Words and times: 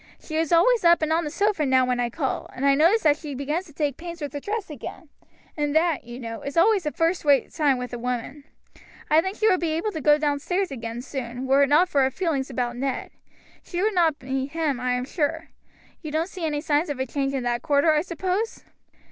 She 0.19 0.35
is 0.35 0.51
always 0.51 0.83
up 0.83 1.03
and 1.03 1.13
on 1.13 1.25
the 1.25 1.29
sofa 1.29 1.63
now 1.63 1.85
when 1.85 1.99
I 1.99 2.09
call, 2.09 2.49
and 2.55 2.65
I 2.65 2.73
notice 2.73 3.03
that 3.03 3.17
she 3.17 3.35
begins 3.35 3.67
to 3.67 3.73
take 3.73 3.97
pains 3.97 4.19
with 4.19 4.33
her 4.33 4.39
dress 4.39 4.67
again; 4.71 5.09
and 5.55 5.75
that, 5.75 6.05
you 6.05 6.19
know, 6.19 6.41
is 6.41 6.57
always 6.57 6.87
a 6.87 6.91
first 6.91 7.23
rate 7.23 7.53
sign 7.53 7.77
with 7.77 7.93
a 7.93 7.99
woman. 7.99 8.45
I 9.11 9.21
think 9.21 9.37
she 9.37 9.47
would 9.47 9.59
be 9.59 9.73
able 9.73 9.91
to 9.91 10.01
go 10.01 10.17
downstairs 10.17 10.71
again 10.71 11.03
soon, 11.03 11.45
were 11.45 11.61
it 11.61 11.69
not 11.69 11.87
for 11.87 12.01
her 12.01 12.09
feeling 12.09 12.43
about 12.49 12.77
Ned. 12.77 13.11
She 13.61 13.79
would 13.83 13.93
not 13.93 14.23
meet 14.23 14.53
him, 14.53 14.79
I 14.79 14.93
am 14.93 15.05
sure. 15.05 15.49
You 16.01 16.09
don't 16.11 16.29
see 16.29 16.47
any 16.47 16.61
signs 16.61 16.89
of 16.89 16.99
a 16.99 17.05
change 17.05 17.35
in 17.35 17.43
that 17.43 17.61
quarter, 17.61 17.91
I 17.91 18.01
suppose?" 18.01 18.63